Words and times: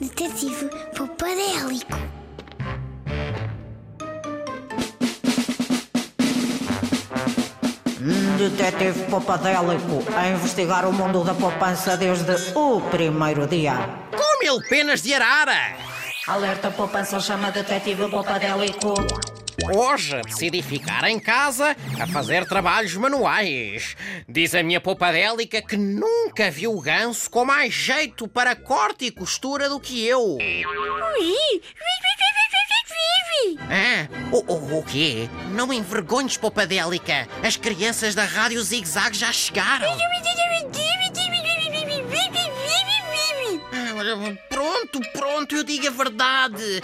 Detetive 0.00 0.70
Popadélico. 0.96 1.98
Detetive 8.38 9.10
Popadélico 9.10 10.02
a 10.16 10.28
investigar 10.28 10.86
o 10.86 10.92
mundo 10.92 11.22
da 11.22 11.34
poupança 11.34 11.98
desde 11.98 12.34
o 12.54 12.80
primeiro 12.80 13.46
dia. 13.46 13.74
Com 14.16 14.38
mil 14.42 14.58
penas 14.70 15.02
de 15.02 15.12
arara! 15.12 15.76
Alerta 16.26 16.70
poupança 16.70 17.20
chama 17.20 17.50
Detetive 17.50 18.08
Popadélico. 18.08 18.94
Hoje 19.68 20.20
decidi 20.22 20.62
ficar 20.62 21.04
em 21.04 21.18
casa 21.18 21.76
a 22.00 22.06
fazer 22.06 22.46
trabalhos 22.46 22.94
manuais. 22.94 23.96
Diz 24.28 24.54
a 24.54 24.62
minha 24.62 24.80
poupadélica 24.80 25.60
que 25.60 25.76
nunca 25.76 26.50
viu 26.50 26.80
ganso 26.80 27.30
com 27.30 27.44
mais 27.44 27.72
jeito 27.72 28.26
para 28.26 28.56
corte 28.56 29.06
e 29.06 29.10
costura 29.10 29.68
do 29.68 29.78
que 29.78 30.04
eu. 30.06 30.38
Ah, 33.68 34.08
o, 34.32 34.52
o, 34.52 34.78
o 34.78 34.82
quê? 34.82 35.28
Não 35.52 35.72
envergonhes, 35.72 36.36
poupadélica. 36.36 37.28
As 37.42 37.56
crianças 37.56 38.14
da 38.14 38.24
Rádio 38.24 38.62
Zig 38.62 38.86
Zag 38.88 39.16
já 39.16 39.32
chegaram. 39.32 39.90
Pronto, 45.00 45.10
pronto, 45.12 45.56
eu 45.56 45.64
digo 45.64 45.86
a 45.86 45.90
verdade. 45.90 46.82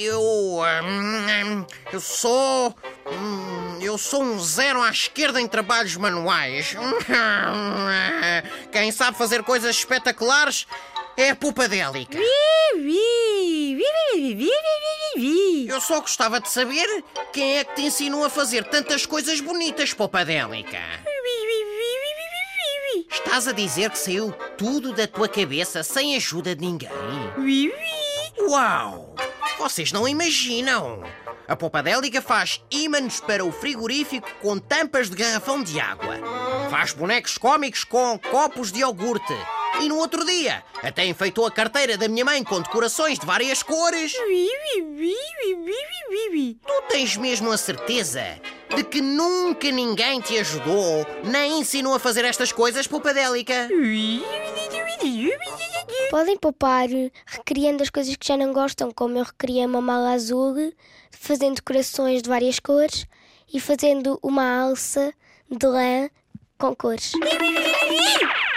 Eu. 0.00 0.20
hum, 0.22 1.66
eu 1.92 2.00
sou. 2.00 2.74
hum, 3.06 3.78
Eu 3.80 3.98
sou 3.98 4.22
um 4.22 4.38
zero 4.38 4.80
à 4.82 4.90
esquerda 4.90 5.40
em 5.40 5.46
trabalhos 5.48 5.96
manuais. 5.96 6.74
Quem 8.70 8.90
sabe 8.92 9.18
fazer 9.18 9.42
coisas 9.42 9.76
espetaculares 9.76 10.66
é 11.16 11.30
a 11.30 11.36
poupadélica. 11.36 12.16
Eu 15.68 15.80
só 15.80 16.00
gostava 16.00 16.40
de 16.40 16.48
saber 16.48 17.04
quem 17.32 17.58
é 17.58 17.64
que 17.64 17.74
te 17.74 17.82
ensinou 17.82 18.24
a 18.24 18.30
fazer 18.30 18.64
tantas 18.64 19.04
coisas 19.04 19.40
bonitas, 19.40 19.92
poupadélica. 19.92 20.78
Estás 23.12 23.46
a 23.46 23.52
dizer 23.52 23.90
que 23.90 23.98
saiu 23.98 24.32
tudo 24.56 24.94
da 24.94 25.06
tua 25.06 25.28
cabeça 25.28 25.82
sem 25.82 26.16
ajuda 26.16 26.56
de 26.56 26.62
ninguém? 26.64 26.88
Uau! 28.48 29.14
Vocês 29.58 29.92
não 29.92 30.08
imaginam! 30.08 31.04
A 31.46 31.54
Poupadélica 31.54 32.22
faz 32.22 32.62
ímãs 32.70 33.20
para 33.20 33.44
o 33.44 33.52
frigorífico 33.52 34.26
com 34.40 34.58
tampas 34.58 35.10
de 35.10 35.16
garrafão 35.16 35.62
de 35.62 35.78
água. 35.78 36.16
Faz 36.70 36.92
bonecos 36.94 37.36
cómicos 37.36 37.84
com 37.84 38.18
copos 38.18 38.72
de 38.72 38.80
iogurte. 38.80 39.36
E 39.82 39.88
no 39.90 39.96
outro 39.98 40.24
dia, 40.24 40.62
até 40.82 41.04
enfeitou 41.04 41.46
a 41.46 41.50
carteira 41.50 41.98
da 41.98 42.08
minha 42.08 42.24
mãe 42.24 42.42
com 42.42 42.62
decorações 42.62 43.18
de 43.18 43.26
várias 43.26 43.62
cores. 43.62 44.14
Tu 46.66 46.82
tens 46.88 47.16
mesmo 47.18 47.52
a 47.52 47.58
certeza 47.58 48.40
de 48.74 48.84
que 48.84 49.00
nunca 49.00 49.70
ninguém 49.70 50.20
te 50.20 50.38
ajudou 50.38 51.06
nem 51.24 51.60
ensinou 51.60 51.94
a 51.94 51.98
fazer 51.98 52.24
estas 52.24 52.52
coisas, 52.52 52.86
Poupadélica? 52.86 53.68
Podem 56.10 56.36
poupar 56.36 56.88
recriando 57.26 57.82
as 57.82 57.90
coisas 57.90 58.14
que 58.16 58.26
já 58.26 58.36
não 58.36 58.52
gostam, 58.52 58.90
como 58.90 59.18
eu 59.18 59.24
recriei 59.24 59.64
uma 59.66 59.80
mala 59.80 60.12
azul, 60.12 60.54
fazendo 61.10 61.56
decorações 61.56 62.22
de 62.22 62.28
várias 62.28 62.58
cores 62.58 63.06
e 63.52 63.60
fazendo 63.60 64.18
uma 64.22 64.62
alça 64.62 65.12
de 65.50 65.66
lã 65.66 66.08
com 66.58 66.74
cores. 66.74 67.12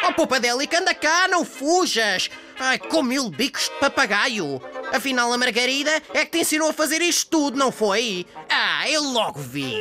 Oh, 0.08 0.14
Poupadélica, 0.14 0.80
anda 0.80 0.94
cá, 0.94 1.28
não 1.28 1.44
fujas! 1.44 2.30
Ai, 2.60 2.78
com 2.78 3.02
mil 3.02 3.30
bicos 3.30 3.64
de 3.64 3.80
papagaio! 3.80 4.62
Afinal, 4.94 5.32
a 5.32 5.38
Margarida 5.38 5.92
é 6.14 6.26
que 6.26 6.32
te 6.32 6.40
ensinou 6.40 6.70
a 6.70 6.74
fazer 6.74 7.02
isto 7.02 7.30
tudo, 7.30 7.58
não 7.58 7.72
foi? 7.72 8.26
Ah, 8.50 8.90
eu 8.90 9.04
logo 9.04 9.40
vi! 9.40 9.76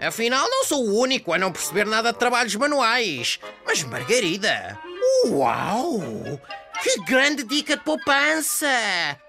Afinal, 0.00 0.48
não 0.48 0.64
sou 0.64 0.84
o 0.84 0.98
único 0.98 1.32
a 1.32 1.38
não 1.38 1.52
perceber 1.52 1.86
nada 1.86 2.12
de 2.12 2.18
trabalhos 2.18 2.54
manuais. 2.56 3.38
Mas, 3.66 3.82
Margarida, 3.82 4.78
uau! 5.26 6.00
Que 6.82 7.00
grande 7.00 7.42
dica 7.42 7.76
de 7.76 7.82
poupança! 7.82 8.68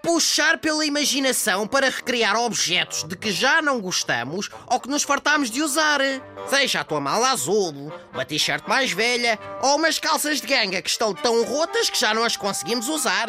Puxar 0.03 0.59
pela 0.59 0.85
imaginação 0.85 1.67
para 1.67 1.89
recriar 1.89 2.35
objetos 2.35 3.03
de 3.03 3.17
que 3.17 3.31
já 3.31 3.61
não 3.61 3.81
gostamos 3.81 4.49
ou 4.67 4.79
que 4.79 4.87
nos 4.87 5.03
fartamos 5.03 5.49
de 5.49 5.63
usar. 5.63 5.99
Seja 6.47 6.81
a 6.81 6.83
tua 6.83 7.01
mala 7.01 7.31
azul, 7.31 7.91
uma 8.13 8.23
t-shirt 8.23 8.67
mais 8.67 8.91
velha 8.91 9.39
ou 9.63 9.77
umas 9.77 9.97
calças 9.97 10.39
de 10.39 10.47
ganga 10.47 10.81
que 10.81 10.89
estão 10.89 11.13
tão 11.13 11.43
rotas 11.43 11.89
que 11.89 11.99
já 11.99 12.13
não 12.13 12.23
as 12.23 12.38
conseguimos 12.38 12.88
usar. 12.88 13.27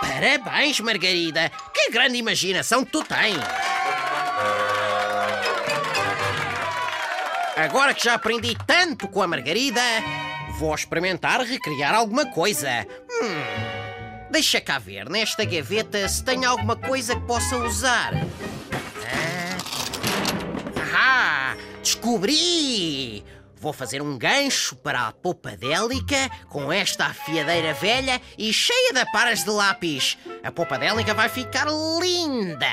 Parabéns, 0.00 0.78
Margarida! 0.80 1.50
Que 1.72 1.90
grande 1.90 2.18
imaginação 2.18 2.84
que 2.84 2.92
tu 2.92 3.02
tens! 3.02 3.38
Agora 7.56 7.94
que 7.94 8.04
já 8.04 8.14
aprendi 8.14 8.54
tanto 8.66 9.08
com 9.08 9.22
a 9.22 9.26
Margarida, 9.26 9.80
vou 10.58 10.74
experimentar 10.74 11.40
recriar 11.40 11.94
alguma 11.94 12.26
coisa. 12.26 12.86
Hum, 13.22 14.26
deixa 14.30 14.60
cá 14.60 14.78
ver 14.78 15.08
nesta 15.08 15.44
gaveta 15.44 16.06
se 16.08 16.22
tem 16.22 16.44
alguma 16.44 16.76
coisa 16.76 17.14
que 17.14 17.22
possa 17.26 17.56
usar. 17.56 18.12
Ah, 19.04 20.80
Ahá! 20.80 21.56
Descobri! 21.82 23.24
Vou 23.58 23.72
fazer 23.72 24.02
um 24.02 24.18
gancho 24.18 24.76
para 24.76 25.08
a 25.08 25.12
poupadélica 25.12 26.30
com 26.48 26.70
esta 26.72 27.06
afiadeira 27.06 27.72
velha 27.72 28.20
e 28.36 28.52
cheia 28.52 28.92
de 28.92 29.04
paras 29.10 29.44
de 29.44 29.50
lápis. 29.50 30.18
A 30.44 30.52
poupadélica 30.52 31.14
vai 31.14 31.28
ficar 31.28 31.66
linda! 32.00 32.66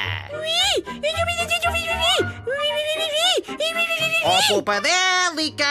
Oh, 4.26 4.54
Poupadélica! 4.54 5.66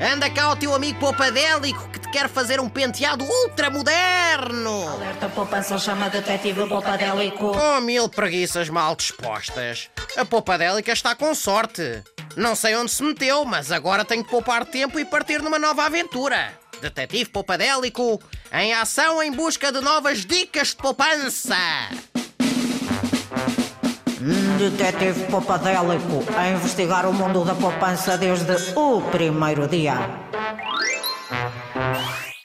Anda 0.00 0.30
cá 0.30 0.50
o 0.52 0.56
teu 0.56 0.74
amigo 0.74 0.98
Poupadélico 0.98 1.88
que 1.90 1.98
te 2.00 2.03
quer 2.14 2.28
fazer 2.28 2.60
um 2.60 2.68
penteado 2.68 3.24
ultramoderno! 3.24 4.88
Alerta 4.88 5.28
poupança 5.28 5.76
chama 5.76 6.08
Detetive 6.08 6.68
Popadélico. 6.68 7.50
Oh, 7.56 7.80
mil 7.80 8.08
preguiças 8.08 8.68
mal 8.68 8.94
dispostas! 8.94 9.90
A 10.16 10.24
Poupadélica 10.24 10.92
está 10.92 11.16
com 11.16 11.34
sorte! 11.34 12.04
Não 12.36 12.54
sei 12.54 12.76
onde 12.76 12.92
se 12.92 13.02
meteu, 13.02 13.44
mas 13.44 13.72
agora 13.72 14.04
tenho 14.04 14.22
que 14.22 14.30
poupar 14.30 14.64
tempo 14.64 14.96
e 15.00 15.04
partir 15.04 15.42
numa 15.42 15.58
nova 15.58 15.86
aventura! 15.86 16.56
Detetive 16.80 17.30
Poupadélico, 17.30 18.22
em 18.52 18.72
ação 18.72 19.20
em 19.20 19.32
busca 19.32 19.72
de 19.72 19.80
novas 19.80 20.24
dicas 20.24 20.68
de 20.68 20.76
poupança! 20.76 21.56
Detetive 24.56 25.24
Popadélico 25.32 26.24
a 26.36 26.48
investigar 26.48 27.08
o 27.08 27.12
mundo 27.12 27.44
da 27.44 27.56
poupança 27.56 28.16
desde 28.16 28.72
o 28.76 29.00
primeiro 29.10 29.66
dia. 29.66 30.33